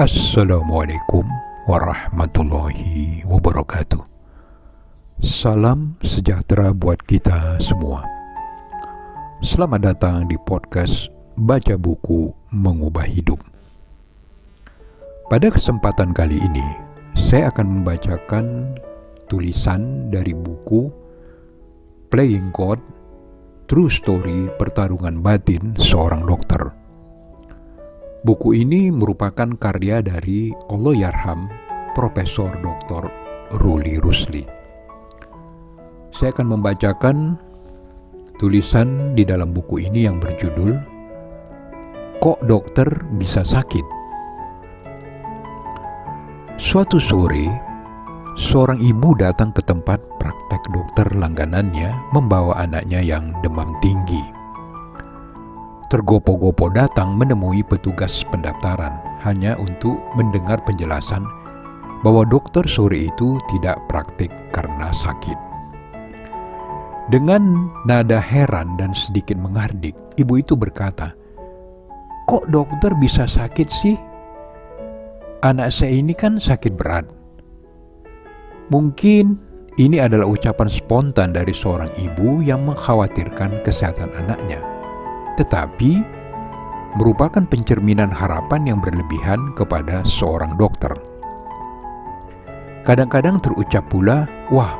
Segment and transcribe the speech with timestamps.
[0.00, 1.20] Assalamualaikum
[1.68, 4.00] warahmatullahi wabarakatuh.
[5.20, 8.00] Salam sejahtera buat kita semua.
[9.44, 13.44] Selamat datang di podcast Baca Buku Mengubah Hidup.
[15.28, 16.64] Pada kesempatan kali ini,
[17.12, 18.72] saya akan membacakan
[19.28, 20.88] tulisan dari buku
[22.08, 22.80] Playing God
[23.68, 26.81] True Story Pertarungan Batin Seorang Dokter
[28.22, 31.50] Buku ini merupakan karya dari Allahyarham
[31.90, 33.10] Profesor Dr.
[33.58, 34.46] Ruli Rusli.
[36.14, 37.34] Saya akan membacakan
[38.38, 40.70] tulisan di dalam buku ini yang berjudul
[42.22, 42.86] Kok Dokter
[43.18, 43.82] Bisa Sakit?
[46.62, 47.50] Suatu sore,
[48.38, 54.31] seorang ibu datang ke tempat praktek dokter langganannya membawa anaknya yang demam tinggi
[55.92, 61.20] tergopo-gopo datang menemui petugas pendaftaran hanya untuk mendengar penjelasan
[62.00, 65.36] bahwa dokter sore itu tidak praktik karena sakit.
[67.12, 71.12] Dengan nada heran dan sedikit menghardik, ibu itu berkata,
[72.24, 74.00] "Kok dokter bisa sakit sih?
[75.44, 77.04] Anak saya ini kan sakit berat."
[78.72, 79.36] Mungkin
[79.76, 84.71] ini adalah ucapan spontan dari seorang ibu yang mengkhawatirkan kesehatan anaknya
[85.40, 86.02] tetapi
[86.96, 90.92] merupakan pencerminan harapan yang berlebihan kepada seorang dokter.
[92.82, 94.74] Kadang-kadang terucap pula, "Wah,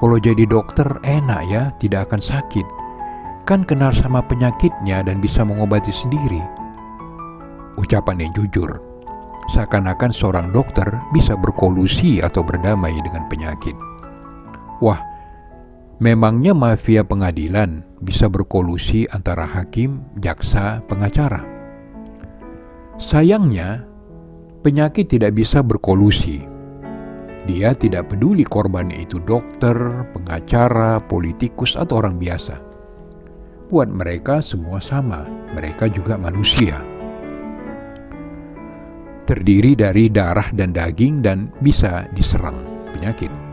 [0.00, 2.66] kalau jadi dokter enak ya, tidak akan sakit.
[3.44, 6.40] Kan kenal sama penyakitnya dan bisa mengobati sendiri."
[7.76, 8.80] Ucapan yang jujur,
[9.52, 13.76] seakan-akan seorang dokter bisa berkolusi atau berdamai dengan penyakit.
[14.80, 15.13] Wah,
[16.02, 21.46] Memangnya mafia pengadilan bisa berkolusi antara hakim, jaksa, pengacara?
[22.98, 23.86] Sayangnya,
[24.66, 26.42] penyakit tidak bisa berkolusi.
[27.46, 29.76] Dia tidak peduli korbannya itu dokter,
[30.10, 32.58] pengacara, politikus, atau orang biasa.
[33.70, 36.82] Buat mereka semua sama, mereka juga manusia.
[39.30, 42.58] Terdiri dari darah dan daging dan bisa diserang
[42.90, 43.43] penyakit.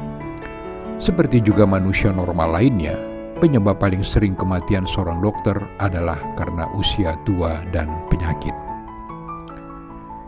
[1.02, 2.94] Seperti juga manusia normal lainnya,
[3.42, 8.54] penyebab paling sering kematian seorang dokter adalah karena usia tua dan penyakit.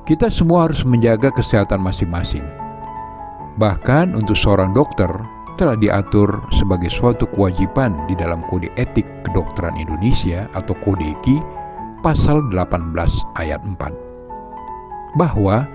[0.09, 2.41] Kita semua harus menjaga kesehatan masing-masing.
[3.61, 5.13] Bahkan untuk seorang dokter
[5.61, 11.37] telah diatur sebagai suatu kewajiban di dalam Kode Etik Kedokteran Indonesia atau Kode Eki
[12.01, 12.97] pasal 18
[13.37, 13.77] ayat 4
[15.21, 15.69] bahwa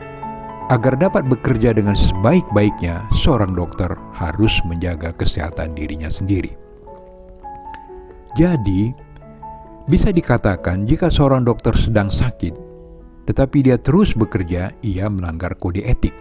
[0.69, 6.53] Agar dapat bekerja dengan sebaik-baiknya, seorang dokter harus menjaga kesehatan dirinya sendiri.
[8.37, 8.93] Jadi,
[9.89, 12.53] bisa dikatakan jika seorang dokter sedang sakit,
[13.25, 16.13] tetapi dia terus bekerja, ia melanggar kode etik.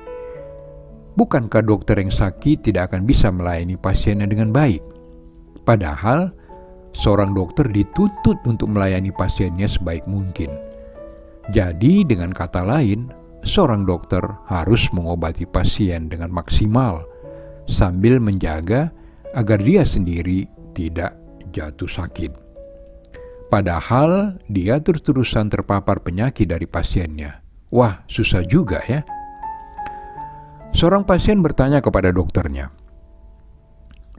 [1.20, 4.80] Bukankah dokter yang sakit tidak akan bisa melayani pasiennya dengan baik?
[5.68, 6.32] Padahal,
[6.96, 10.56] seorang dokter dituntut untuk melayani pasiennya sebaik mungkin.
[11.52, 17.06] Jadi, dengan kata lain, seorang dokter harus mengobati pasien dengan maksimal
[17.68, 18.90] sambil menjaga
[19.36, 21.14] agar dia sendiri tidak
[21.52, 22.32] jatuh sakit.
[23.48, 27.40] Padahal dia terus-terusan terpapar penyakit dari pasiennya.
[27.72, 29.04] Wah, susah juga ya.
[30.76, 32.70] Seorang pasien bertanya kepada dokternya,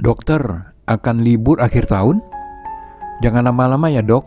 [0.01, 2.25] "Dokter, akan libur akhir tahun?
[3.21, 4.25] Jangan lama-lama ya, Dok.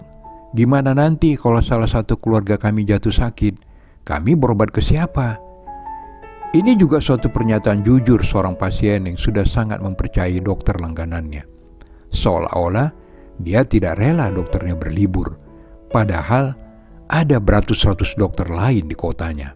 [0.54, 3.71] Gimana nanti kalau salah satu keluarga kami jatuh sakit?"
[4.02, 5.38] Kami berobat ke siapa?
[6.52, 11.48] Ini juga suatu pernyataan jujur seorang pasien yang sudah sangat mempercayai dokter langganannya.
[12.12, 12.92] Seolah-olah
[13.40, 15.40] dia tidak rela dokternya berlibur,
[15.96, 16.52] padahal
[17.08, 19.56] ada beratus-ratus dokter lain di kotanya.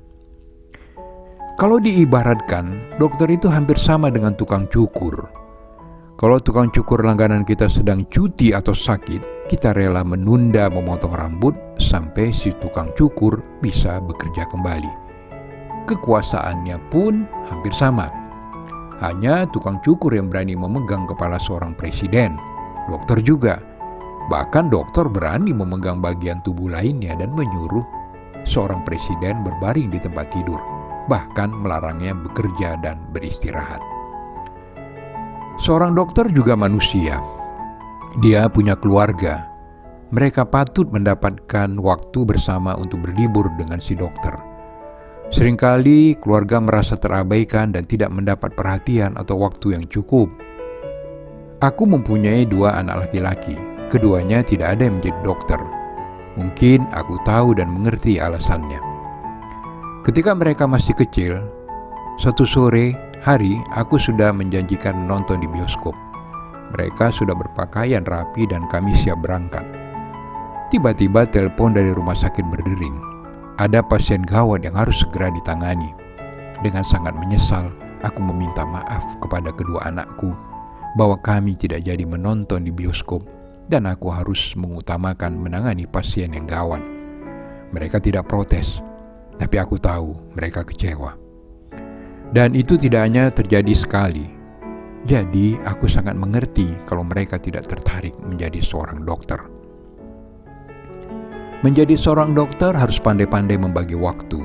[1.60, 5.28] Kalau diibaratkan, dokter itu hampir sama dengan tukang cukur.
[6.16, 12.34] Kalau tukang cukur langganan kita sedang cuti atau sakit, kita rela menunda memotong rambut sampai
[12.34, 14.90] si tukang cukur bisa bekerja kembali.
[15.86, 18.10] Kekuasaannya pun hampir sama.
[19.06, 22.42] Hanya tukang cukur yang berani memegang kepala seorang presiden,
[22.90, 23.62] dokter juga.
[24.34, 27.86] Bahkan dokter berani memegang bagian tubuh lainnya dan menyuruh
[28.50, 30.58] seorang presiden berbaring di tempat tidur,
[31.06, 33.78] bahkan melarangnya bekerja dan beristirahat.
[35.62, 37.22] Seorang dokter juga manusia,
[38.24, 39.52] dia punya keluarga.
[40.16, 44.32] Mereka patut mendapatkan waktu bersama untuk berlibur dengan si dokter.
[45.36, 50.32] Seringkali keluarga merasa terabaikan dan tidak mendapat perhatian atau waktu yang cukup.
[51.60, 53.58] Aku mempunyai dua anak laki-laki.
[53.92, 55.60] Keduanya tidak ada yang menjadi dokter.
[56.40, 58.80] Mungkin aku tahu dan mengerti alasannya.
[60.08, 61.42] Ketika mereka masih kecil,
[62.22, 62.96] suatu sore
[63.26, 66.05] hari aku sudah menjanjikan menonton di bioskop.
[66.74, 69.64] Mereka sudah berpakaian rapi dan kami siap berangkat.
[70.74, 72.98] Tiba-tiba telepon dari rumah sakit berdering.
[73.62, 75.94] Ada pasien gawat yang harus segera ditangani.
[76.66, 77.70] Dengan sangat menyesal,
[78.02, 80.34] aku meminta maaf kepada kedua anakku
[81.00, 83.24] bahwa kami tidak jadi menonton di bioskop
[83.72, 86.82] dan aku harus mengutamakan menangani pasien yang gawat.
[87.72, 88.80] Mereka tidak protes,
[89.36, 91.16] tapi aku tahu mereka kecewa.
[92.36, 94.35] Dan itu tidak hanya terjadi sekali.
[95.06, 99.38] Jadi, aku sangat mengerti kalau mereka tidak tertarik menjadi seorang dokter.
[101.62, 104.42] Menjadi seorang dokter harus pandai-pandai membagi waktu.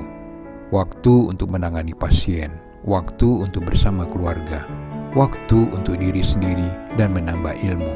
[0.68, 2.52] Waktu untuk menangani pasien,
[2.84, 4.68] waktu untuk bersama keluarga,
[5.16, 6.68] waktu untuk diri sendiri
[7.00, 7.92] dan menambah ilmu.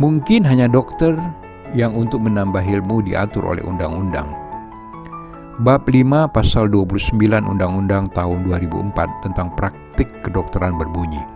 [0.00, 1.14] Mungkin hanya dokter
[1.76, 4.26] yang untuk menambah ilmu diatur oleh undang-undang,
[5.60, 7.12] Bab 5 pasal 29
[7.44, 11.31] Undang-Undang tahun 2004 tentang praktik kedokteran berbunyi.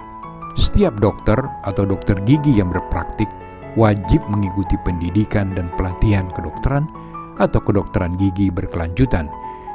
[0.56, 1.36] Setiap dokter
[1.68, 3.28] atau dokter gigi yang berpraktik
[3.76, 6.88] wajib mengikuti pendidikan dan pelatihan kedokteran
[7.36, 9.28] atau kedokteran gigi berkelanjutan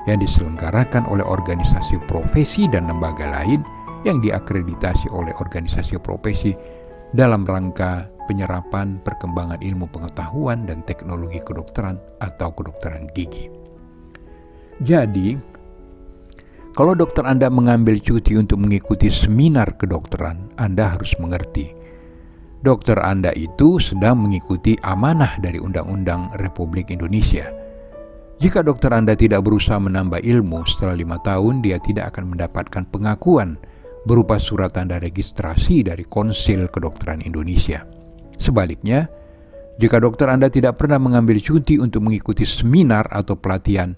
[0.09, 3.61] yang diselenggarakan oleh organisasi profesi dan lembaga lain
[4.01, 6.57] yang diakreditasi oleh organisasi profesi
[7.13, 13.51] dalam rangka penyerapan perkembangan ilmu pengetahuan dan teknologi kedokteran atau kedokteran gigi.
[14.81, 15.37] Jadi,
[16.71, 21.75] kalau dokter Anda mengambil cuti untuk mengikuti seminar kedokteran, Anda harus mengerti.
[22.61, 27.49] Dokter Anda itu sedang mengikuti amanah dari Undang-Undang Republik Indonesia.
[28.39, 33.59] Jika dokter Anda tidak berusaha menambah ilmu setelah lima tahun, dia tidak akan mendapatkan pengakuan
[34.07, 37.85] berupa surat tanda registrasi dari Konsil Kedokteran Indonesia.
[38.41, 39.05] Sebaliknya,
[39.77, 43.93] jika dokter Anda tidak pernah mengambil cuti untuk mengikuti seminar atau pelatihan,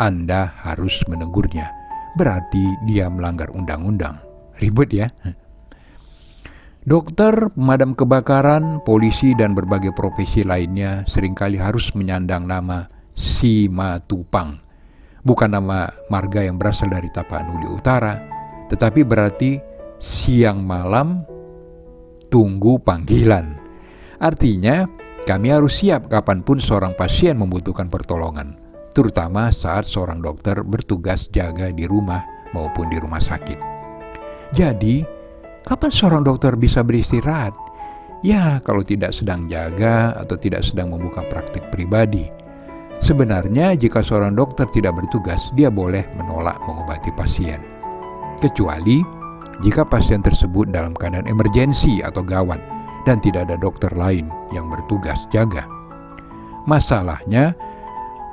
[0.00, 1.81] anda harus menegurnya.
[2.12, 4.20] Berarti dia melanggar undang-undang.
[4.60, 5.08] Ribet ya.
[6.82, 14.58] Dokter, pemadam kebakaran, polisi, dan berbagai profesi lainnya sering kali harus menyandang nama Simatupang.
[15.22, 18.18] Bukan nama marga yang berasal dari Tapanuli Utara,
[18.66, 19.62] tetapi berarti
[20.02, 21.22] siang malam
[22.26, 23.54] tunggu panggilan.
[24.18, 24.82] Artinya,
[25.22, 28.58] kami harus siap kapan pun seorang pasien membutuhkan pertolongan
[28.92, 32.22] terutama saat seorang dokter bertugas jaga di rumah
[32.52, 33.58] maupun di rumah sakit.
[34.52, 35.00] Jadi,
[35.64, 37.56] kapan seorang dokter bisa beristirahat?
[38.22, 42.30] Ya, kalau tidak sedang jaga atau tidak sedang membuka praktik pribadi.
[43.02, 47.58] Sebenarnya, jika seorang dokter tidak bertugas, dia boleh menolak mengobati pasien,
[48.38, 49.02] kecuali
[49.66, 52.62] jika pasien tersebut dalam keadaan emergensi atau gawat
[53.02, 55.66] dan tidak ada dokter lain yang bertugas jaga.
[56.70, 57.58] Masalahnya,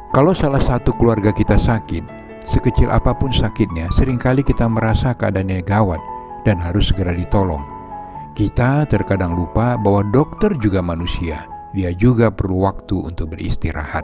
[0.09, 2.01] kalau salah satu keluarga kita sakit,
[2.41, 6.01] sekecil apa pun sakitnya, sering kali kita merasa keadaannya gawat
[6.49, 7.61] dan harus segera ditolong.
[8.33, 11.45] Kita terkadang lupa bahwa dokter juga manusia,
[11.77, 14.01] dia juga perlu waktu untuk beristirahat.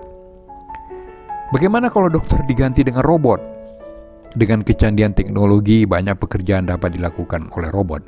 [1.50, 3.42] Bagaimana kalau dokter diganti dengan robot?
[4.38, 8.06] Dengan kecanggihan teknologi, banyak pekerjaan dapat dilakukan oleh robot.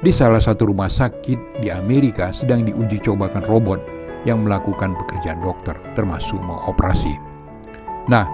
[0.00, 3.95] Di salah satu rumah sakit di Amerika sedang diuji cobakan robot
[4.26, 7.14] yang melakukan pekerjaan dokter, termasuk mengoperasi.
[8.10, 8.26] Nah,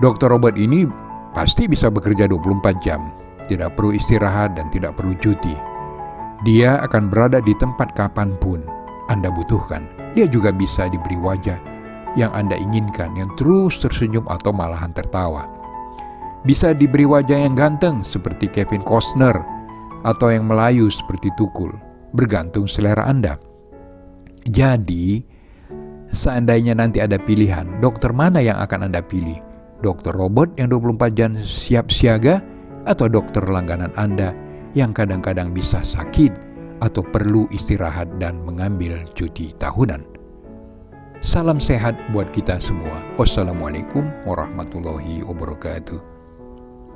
[0.00, 0.88] dokter robot ini
[1.36, 3.12] pasti bisa bekerja 24 jam,
[3.46, 5.54] tidak perlu istirahat dan tidak perlu cuti.
[6.42, 8.64] Dia akan berada di tempat kapan pun
[9.12, 9.86] Anda butuhkan.
[10.16, 11.58] Dia juga bisa diberi wajah
[12.14, 15.46] yang Anda inginkan, yang terus tersenyum atau malahan tertawa.
[16.46, 19.34] Bisa diberi wajah yang ganteng seperti Kevin Costner
[20.06, 21.74] atau yang melayu seperti Tukul,
[22.14, 23.47] bergantung selera Anda.
[24.46, 25.24] Jadi,
[26.14, 29.42] seandainya nanti ada pilihan, dokter mana yang akan Anda pilih?
[29.82, 32.42] Dokter robot yang 24 jam siap siaga
[32.86, 34.34] atau dokter langganan Anda
[34.74, 36.34] yang kadang-kadang bisa sakit
[36.82, 40.02] atau perlu istirahat dan mengambil cuti tahunan?
[41.18, 43.02] Salam sehat buat kita semua.
[43.18, 46.17] Wassalamualaikum warahmatullahi wabarakatuh.